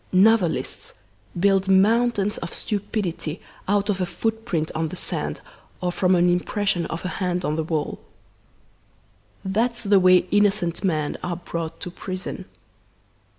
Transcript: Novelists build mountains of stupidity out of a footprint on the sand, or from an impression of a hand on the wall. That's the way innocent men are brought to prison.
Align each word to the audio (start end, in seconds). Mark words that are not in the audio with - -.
Novelists 0.11 0.95
build 1.39 1.67
mountains 1.67 2.39
of 2.39 2.51
stupidity 2.55 3.39
out 3.67 3.87
of 3.87 4.01
a 4.01 4.05
footprint 4.07 4.71
on 4.73 4.87
the 4.87 4.95
sand, 4.95 5.41
or 5.79 5.91
from 5.91 6.15
an 6.15 6.27
impression 6.27 6.87
of 6.87 7.05
a 7.05 7.21
hand 7.21 7.45
on 7.45 7.55
the 7.55 7.61
wall. 7.63 7.99
That's 9.45 9.83
the 9.83 9.99
way 9.99 10.25
innocent 10.31 10.83
men 10.83 11.19
are 11.23 11.35
brought 11.37 11.79
to 11.81 11.91
prison. 11.91 12.45